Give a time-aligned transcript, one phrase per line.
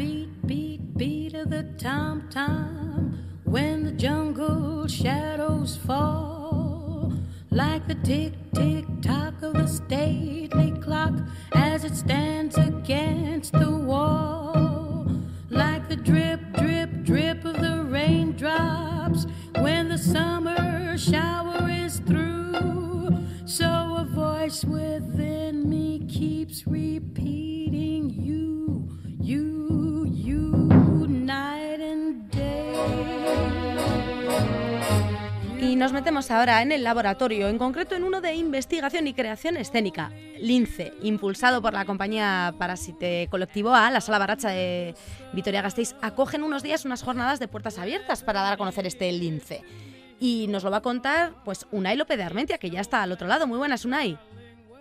[0.00, 7.12] beat, beat, beat of the tom tom when the jungle shadows fall.
[7.50, 8.79] Like the tick, tick,
[36.30, 41.60] ahora en el laboratorio, en concreto en uno de investigación y creación escénica, Lince, impulsado
[41.60, 44.94] por la compañía Parasite Colectivo A, la Sala Baracha de
[45.32, 49.62] Vitoria-Gasteiz, acogen unos días unas jornadas de puertas abiertas para dar a conocer este Lince.
[50.18, 53.12] Y nos lo va a contar pues Unai López de Armentia, que ya está al
[53.12, 53.46] otro lado.
[53.46, 54.18] Muy buenas, Unai.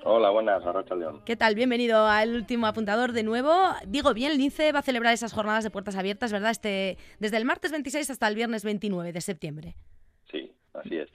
[0.04, 1.22] Hola, buenas, Arracha León.
[1.26, 1.56] ¿Qué tal?
[1.56, 3.54] Bienvenido al último apuntador de nuevo.
[3.86, 6.52] Digo bien, Lince va a celebrar esas jornadas de puertas abiertas, ¿verdad?
[6.52, 9.76] Este, desde el martes 26 hasta el viernes 29 de septiembre.
[10.32, 11.10] Sí, así es.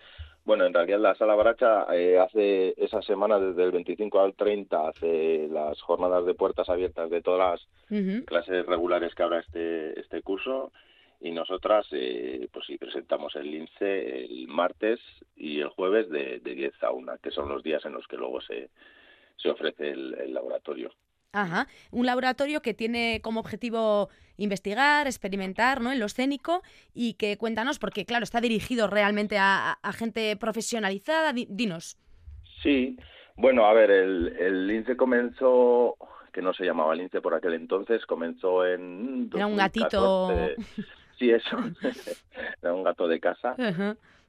[0.45, 4.89] Bueno, en realidad la Sala Baracha eh, hace esa semana, desde el 25 al 30,
[4.89, 10.21] hace las jornadas de puertas abiertas de todas las clases regulares que habrá este, este
[10.21, 10.71] curso
[11.21, 15.01] y nosotras eh, pues sí presentamos el lince el martes
[15.35, 18.19] y el jueves de, de 10 a 1, que son los días en los que
[18.19, 18.69] luego se,
[19.37, 20.93] se ofrece el, el laboratorio.
[21.35, 21.67] Ajá.
[21.91, 25.93] Un laboratorio que tiene como objetivo investigar, experimentar ¿no?
[25.93, 26.63] en lo escénico
[26.95, 31.33] y que cuéntanos, porque claro, está dirigido realmente a, gente profesionalizada.
[31.33, 31.99] Di- Dinos.
[32.63, 32.97] Sí,
[33.37, 35.97] bueno, a ver, el, el lince comenzó,
[36.33, 39.31] que no se llamaba lince por aquel entonces, comenzó en...
[39.35, 40.01] Era un gatito.
[40.29, 40.57] 2014.
[41.19, 41.57] Sí, eso.
[42.63, 43.55] Era un gato de casa.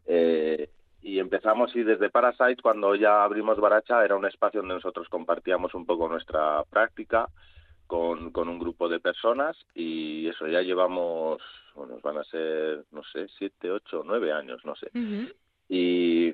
[0.08, 0.70] Eh,
[1.06, 5.75] y empezamos y desde Parasite, cuando ya abrimos Baracha, era un espacio donde nosotros compartíamos
[5.75, 7.30] un poco nuestra práctica
[7.86, 11.43] con, con un grupo de personas y eso ya llevamos,
[11.76, 14.89] bueno, van a ser, no sé, siete, ocho, nueve años, no sé.
[15.70, 16.33] Y,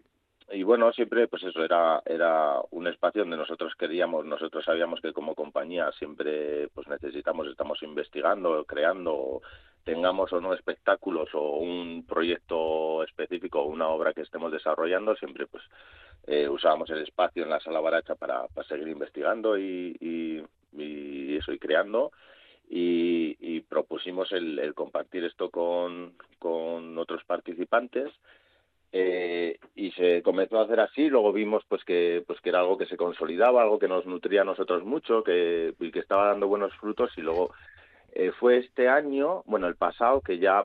[0.54, 5.12] y bueno, siempre pues eso era era un espacio donde nosotros queríamos, nosotros sabíamos que
[5.12, 9.42] como compañía siempre pues necesitamos, estamos investigando, creando,
[9.84, 15.47] tengamos o no espectáculos o un proyecto específico o una obra que estemos desarrollando, siempre
[15.47, 15.64] pues
[16.28, 20.44] eh, usábamos el espacio en la sala baracha para, seguir investigando y,
[20.74, 22.12] eso y creando.
[22.70, 28.12] Y, propusimos el, compartir esto con, con otros participantes
[28.94, 31.09] eh, y se comenzó a hacer así.
[31.09, 34.41] Luego vimos pues que pues que era algo que se consolidaba algo que nos nutría
[34.41, 37.52] a nosotros mucho que que estaba dando buenos frutos y luego
[38.14, 40.64] eh, fue este año bueno el pasado que ya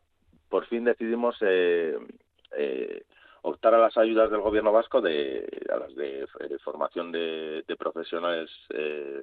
[0.49, 1.99] por fin decidimos eh,
[2.57, 3.03] eh,
[3.43, 7.77] optar a las ayudas del gobierno vasco de a las de, eh, formación de, de
[7.77, 9.23] profesionales eh,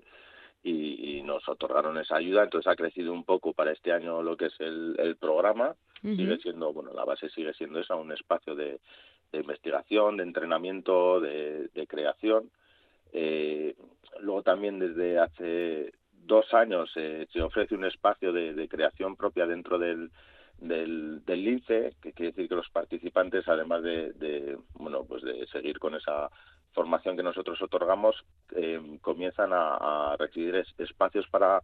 [0.63, 2.43] y, y nos otorgaron esa ayuda.
[2.43, 5.75] Entonces ha crecido un poco para este año lo que es el, el programa.
[6.01, 8.79] Sigue siendo, bueno, la base sigue siendo esa, un espacio de,
[9.31, 12.49] de investigación, de entrenamiento, de, de creación.
[13.13, 13.75] Eh,
[14.19, 15.93] luego también desde hace
[16.25, 20.11] dos años eh, se ofrece un espacio de, de creación propia dentro del,
[20.57, 25.79] del, del LINCE, que quiere decir que los participantes, además de, bueno, pues de seguir
[25.79, 26.29] con esa
[26.71, 28.15] formación que nosotros otorgamos,
[28.55, 31.61] eh, comienzan a, a recibir es- espacios para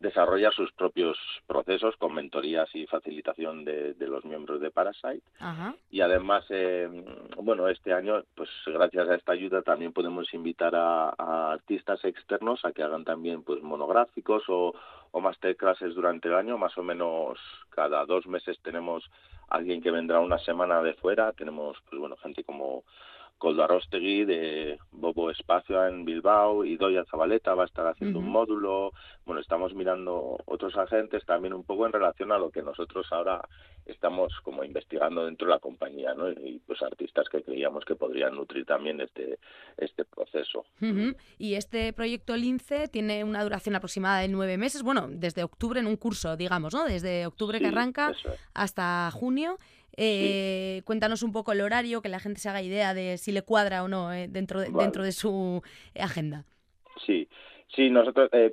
[0.00, 5.22] desarrollar sus propios procesos con mentorías y facilitación de, de los miembros de Parasite.
[5.40, 5.74] Ajá.
[5.90, 6.88] y además eh,
[7.36, 12.64] bueno este año pues gracias a esta ayuda también podemos invitar a, a artistas externos
[12.64, 14.74] a que hagan también pues monográficos o,
[15.10, 16.58] o masterclasses durante el año.
[16.58, 17.38] Más o menos
[17.70, 19.10] cada dos meses tenemos
[19.48, 21.32] alguien que vendrá una semana de fuera.
[21.32, 22.84] Tenemos pues bueno gente como
[23.38, 28.28] Coldo Arostegui de Bobo Espacio en Bilbao y Doya Zabaleta va a estar haciendo un
[28.28, 28.92] módulo
[29.24, 33.40] bueno estamos mirando otros agentes también un poco en relación a lo que nosotros ahora
[33.88, 36.30] estamos como investigando dentro de la compañía, ¿no?
[36.30, 39.38] Y pues artistas que creíamos que podrían nutrir también este
[39.78, 40.64] este proceso.
[41.38, 45.86] Y este proyecto Lince tiene una duración aproximada de nueve meses, bueno, desde octubre en
[45.86, 46.84] un curso, digamos, ¿no?
[46.84, 48.18] Desde octubre que arranca es.
[48.54, 49.58] hasta junio.
[50.00, 53.42] Eh, Cuéntanos un poco el horario, que la gente se haga idea de si le
[53.42, 54.84] cuadra o no eh, dentro, de, Vale.
[54.84, 55.60] dentro de su
[55.98, 56.44] agenda.
[57.04, 57.28] Sí,
[57.74, 58.52] sí, nosotros eh,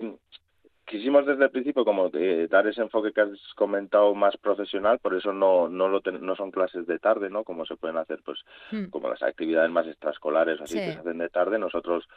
[0.85, 5.15] quisimos desde el principio como eh, dar ese enfoque que has comentado más profesional, por
[5.15, 7.43] eso no no lo ten- no son clases de tarde, ¿no?
[7.43, 8.39] Como se pueden hacer pues
[8.71, 8.85] Mm.
[8.85, 10.79] como las actividades más extraescolares así Sí.
[10.79, 12.07] que se hacen de tarde, nosotros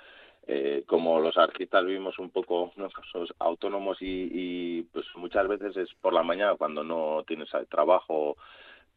[0.46, 2.88] eh, como los artistas vivimos un poco ¿no?
[3.12, 7.66] Somos autónomos y, y, pues muchas veces es por la mañana cuando no tienes eh,
[7.70, 8.36] trabajo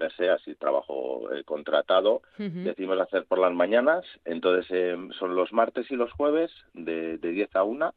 [0.01, 2.63] per se, así trabajo eh, contratado, Ujú.
[2.63, 7.31] decidimos hacer por las mañanas, entonces eh, son los martes y los jueves de, de
[7.31, 7.94] 10 a 1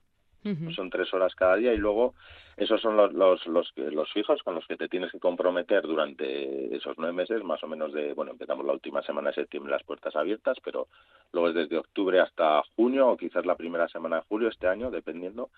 [0.75, 2.15] son tres horas cada día y luego
[2.59, 6.77] esos son los, los, los, los, fijos con los que te tienes que comprometer durante
[6.77, 9.83] esos nueve meses, más o menos de, bueno, empezamos la última semana de septiembre las
[9.85, 10.89] puertas abiertas, pero
[11.33, 14.91] luego es desde octubre hasta junio o quizás la primera semana de julio este año,
[14.91, 15.49] dependiendo.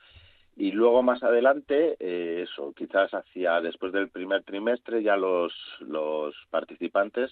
[0.56, 6.34] Y luego más adelante, eh, eso, quizás hacia después del primer trimestre ya los, los
[6.50, 7.30] participantes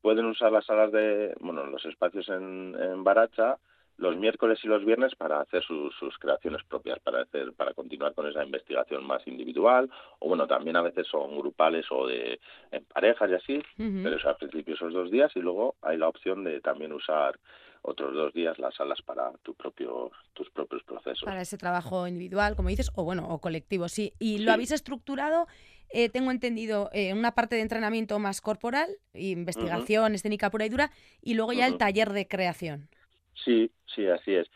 [0.00, 3.58] pueden usar las salas de, bueno, los espacios en, en Baracha
[4.02, 8.14] los miércoles y los viernes para hacer sus, sus, creaciones propias, para hacer, para continuar
[8.14, 9.88] con esa investigación más individual,
[10.18, 12.40] o bueno, también a veces son grupales o de
[12.72, 16.08] en parejas y así, pero eso al principio esos dos días y luego hay la
[16.08, 17.38] opción de también usar
[17.82, 21.24] otros dos días las salas para tu propio, tus propios procesos.
[21.24, 24.14] Para ese trabajo individual, como dices, o bueno, o colectivo, sí.
[24.18, 25.46] Y lo habéis estructurado,
[25.90, 30.90] eh, tengo entendido, eh, una parte de entrenamiento más corporal, investigación escénica pura y dura,
[31.20, 32.88] y luego ya el taller de creación.
[33.34, 34.48] Sí, sí, así es.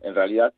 [0.00, 0.52] En realidad,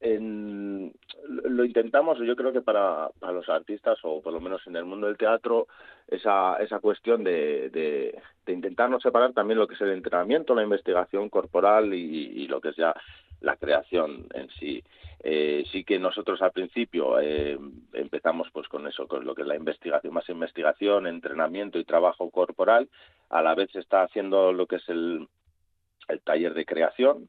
[0.00, 4.84] lo intentamos, yo creo que para, para los artistas, o por lo menos en el
[4.84, 5.66] mundo del teatro,
[6.06, 10.54] esa, esa cuestión de, de, de intentar no separar también lo que es el entrenamiento,
[10.54, 12.94] la investigación corporal y, lo que es ya
[13.40, 14.82] la creación en sí.
[15.20, 17.58] Eh, sí que nosotros al principio eh,
[17.92, 22.30] empezamos pues con eso, con lo que es la investigación, más investigación, entrenamiento y trabajo
[22.30, 22.88] corporal.
[23.30, 25.28] A la vez se está haciendo lo que es el,
[26.08, 27.28] el taller de creación,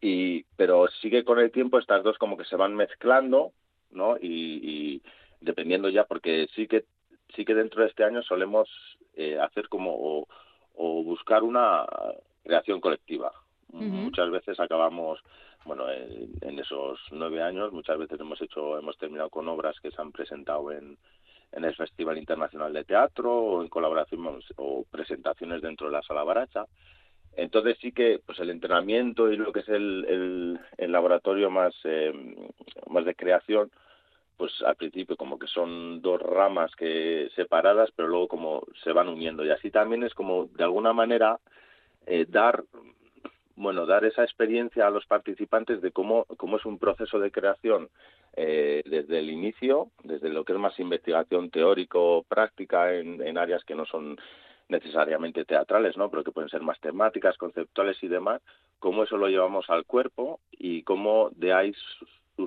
[0.00, 3.52] y, pero sigue con el tiempo estas dos como que se van mezclando,
[3.90, 4.16] ¿no?
[4.20, 5.02] Y,
[5.40, 6.84] dependiendo ya, porque sí que
[7.34, 8.68] sí que dentro de este año solemos
[9.14, 10.26] eh, hacer como
[10.74, 11.84] o, buscar una
[12.44, 13.32] creación colectiva.
[13.72, 15.20] Muchas veces acabamos,
[15.64, 20.00] bueno, en, esos nueve años, muchas veces hemos hecho, hemos terminado con obras que se
[20.00, 20.98] han presentado en,
[21.52, 26.22] en el Festival Internacional de Teatro o en colaboración o presentaciones dentro de la Sala
[26.24, 26.66] Baracha.
[27.36, 32.12] Entonces sí que pues el entrenamiento y lo que es el, el, laboratorio más, eh,
[32.88, 33.70] más de creación,
[34.36, 39.08] pues al principio como que son dos ramas que separadas, pero luego como se van
[39.08, 39.44] uniendo.
[39.44, 41.38] Y así también es como de alguna manera
[42.06, 42.64] eh, dar
[43.54, 47.88] bueno dar esa experiencia a los participantes de cómo, cómo es un proceso de creación
[48.34, 53.62] eh, desde el inicio, desde lo que es más investigación teórico práctica en, en áreas
[53.64, 54.18] que no son
[54.68, 56.10] necesariamente teatrales, ¿no?
[56.10, 58.40] Pero que pueden ser más temáticas, conceptuales y demás,
[58.78, 61.74] cómo eso lo llevamos al cuerpo y cómo de ahí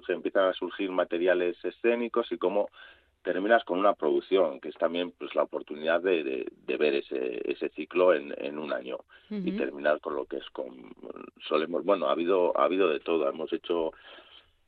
[0.10, 2.70] empiezan a surgir materiales escénicos y cómo
[3.26, 7.70] terminas con una producción, que es también pues la oportunidad de, de, ver ese, ese
[7.70, 9.00] ciclo en, en un año
[9.32, 10.94] y terminar con lo que es con
[11.48, 13.94] solemos, bueno, ha habido ha habido de todo, hemos hecho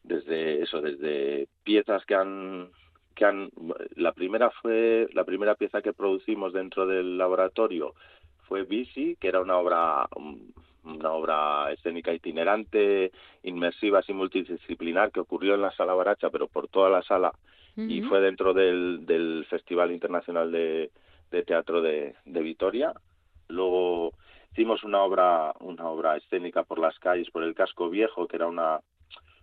[0.04, 2.72] desde eso, desde piezas que han
[3.18, 3.50] que han,
[3.96, 7.96] la primera fue la primera pieza que producimos dentro del laboratorio
[8.48, 10.08] fue Bici, que era una obra
[10.84, 13.12] una obra escénica itinerante,
[13.44, 17.34] inmersiva y multidisciplinar que ocurrió en la sala Baracha, pero por toda la sala
[17.76, 20.90] y fue dentro del, del Festival Internacional de,
[21.30, 22.94] de Teatro de, de Vitoria.
[23.50, 24.14] Luego
[24.52, 28.48] hicimos una obra una obra escénica por las calles, por el casco viejo, que era
[28.48, 28.80] una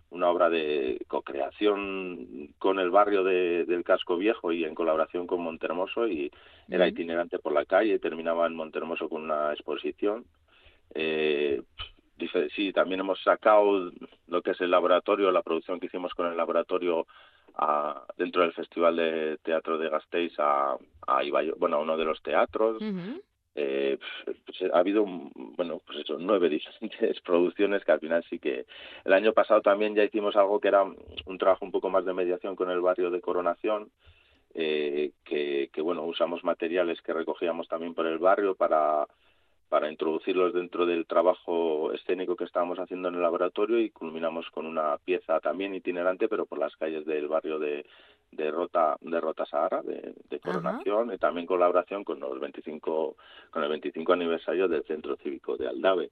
[0.09, 5.41] una obra de co-creación con el barrio de, del casco viejo y en colaboración con
[5.41, 6.31] Montermoso y
[6.69, 10.25] era itinerante por la calle, terminaba en Montermoso con una exposición.
[10.93, 11.61] Eh,
[12.55, 13.91] sí, también hemos sacado
[14.27, 17.07] lo que es el laboratorio, la producción que hicimos con el laboratorio
[17.55, 21.21] a, dentro del Festival de Teatro de Gasteiz a, a
[21.57, 22.81] bueno, a uno de los teatros
[23.55, 23.97] eh,
[24.45, 28.65] pues ha habido bueno pues eso nueve diferentes producciones que al final sí que
[29.05, 32.13] el año pasado también ya hicimos algo que era un trabajo un poco más de
[32.13, 33.89] mediación con el barrio de Coronación
[34.53, 39.07] eh, que, que bueno usamos materiales que recogíamos también por el barrio para
[39.69, 44.65] para introducirlos dentro del trabajo escénico que estábamos haciendo en el laboratorio y culminamos con
[44.65, 47.85] una pieza también itinerante pero por las calles del barrio de,
[48.35, 53.15] de Rota de Rota Sahara de, de coronación y también colaboración con los 25
[53.49, 56.09] con el 25 aniversario del Centro Cívico de Aldave.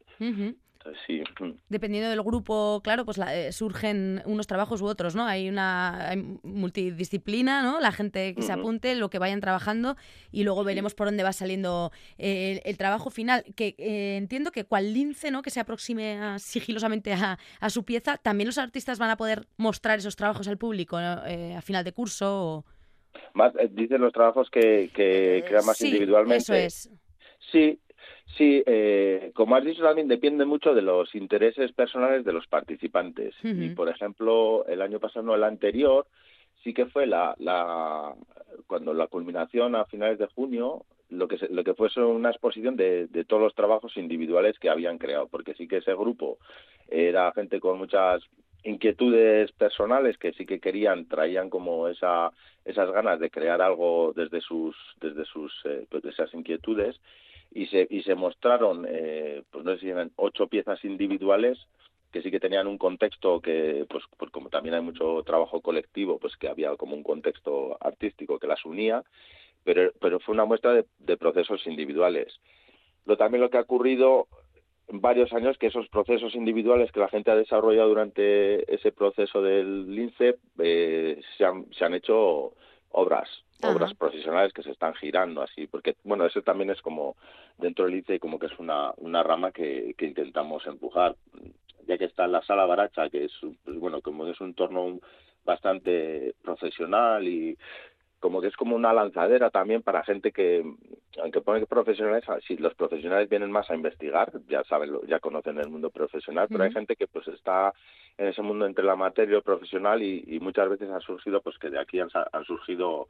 [1.05, 1.23] Sí.
[1.69, 5.25] Dependiendo del grupo, claro, pues eh, surgen unos trabajos u otros, ¿no?
[5.25, 6.13] Hay una
[6.43, 7.79] multidisciplina, ¿no?
[7.79, 9.95] La gente que se apunte, lo que vayan trabajando
[10.31, 13.43] y luego veremos por dónde va saliendo eh, el, trabajo final.
[13.55, 15.41] Que eh, entiendo que cual lince, ¿no?
[15.41, 19.99] Que se aproxime sigilosamente a, a, su pieza, también los artistas van a poder mostrar
[19.99, 22.65] esos trabajos al público a final de curso.
[23.33, 26.37] Más, dicen los trabajos que, que crean más individualmente.
[26.37, 26.89] Eso es.
[27.51, 27.79] Sí,
[28.37, 33.35] Sí, eh, como has dicho también depende mucho de los intereses personales de los participantes.
[33.43, 36.07] Y por ejemplo, el año pasado, no el anterior,
[36.63, 38.13] sí que fue la, la
[38.65, 43.07] cuando la culminación a finales de junio, lo que lo que fue una exposición de,
[43.07, 46.39] de todos los trabajos individuales que habían creado, porque sí que ese grupo
[46.89, 48.23] era gente con muchas
[48.63, 52.31] inquietudes personales que sí que querían, traían como esa,
[52.65, 56.99] esas ganas de crear algo desde sus, desde sus, eh, pues esas inquietudes
[57.53, 61.59] y se, y se mostraron, eh, pues no sé si eran ocho piezas individuales
[62.11, 66.19] que sí que tenían un contexto que, pues, pues como también hay mucho trabajo colectivo,
[66.19, 69.03] pues que había como un contexto artístico que las unía,
[69.63, 72.39] pero, pero fue una muestra de, procesos individuales.
[73.05, 74.27] Lo, también lo que ha ocurrido
[74.89, 79.95] varios años que esos procesos individuales que la gente ha desarrollado durante ese proceso del
[79.95, 82.53] lince eh, se, han, se han hecho
[82.91, 83.27] obras
[83.63, 87.15] obras profesionales que se están girando así porque bueno eso también es como
[87.57, 91.15] dentro del lince como que es una una rama que, que intentamos empujar.
[91.85, 93.33] Ya que está la sala baracha que es
[93.65, 94.99] pues, bueno como es un entorno
[95.43, 97.57] bastante profesional y
[98.23, 100.63] como que es como una lanzadera también para gente que,
[101.21, 105.67] aunque pone profesionales, si los profesionales vienen más a investigar, ya saben, ya conocen el
[105.67, 107.73] mundo profesional, pero hay gente que pues está
[108.17, 111.57] en ese mundo entre la materia y el profesional y, muchas veces ha surgido pues
[111.57, 112.09] que de aquí han,
[112.45, 113.09] surgido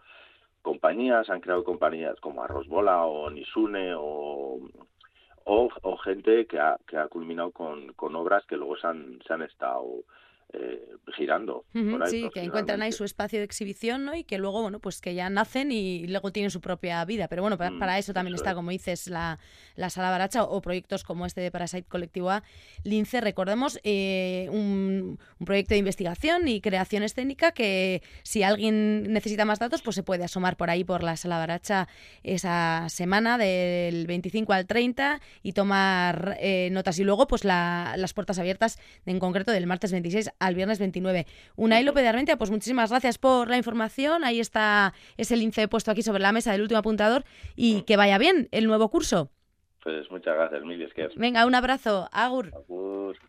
[0.63, 4.59] compañías, han creado compañías como Arrosbola o Nisune o,
[5.45, 9.43] o, gente que ha, que ha culminado con, con obras que luego han, se han
[9.43, 9.85] estado
[10.53, 11.65] eh, girando.
[12.05, 14.15] sí, que encuentran ahí su espacio de exhibición ¿no?
[14.15, 17.27] y que luego, bueno, pues que ya nacen y luego tienen su propia vida.
[17.27, 19.39] Pero bueno, para, mm, eso también está, como dices, la,
[19.75, 22.43] la Sala Baracha o, proyectos como este de Parasite Colectivo A.
[22.83, 29.59] Lince, recordemos, eh, un, proyecto de investigación y creación escénica que si alguien necesita más
[29.59, 31.87] datos, pues se puede asomar por ahí por la Sala Baracha
[32.23, 36.97] esa semana del 25 al 30 y tomar eh, notas.
[36.99, 41.25] Y luego, pues las puertas abiertas en concreto del martes 26 al viernes 29.
[41.55, 44.23] Unai López de Armentia, pues muchísimas gracias por la información.
[44.23, 47.23] Ahí está ese lince puesto aquí sobre la mesa del último apuntador
[47.55, 49.29] y que vaya bien el nuevo curso.
[49.83, 50.87] Pues muchas gracias, Mili.
[51.17, 52.07] Venga, un abrazo.
[52.13, 52.51] Agur.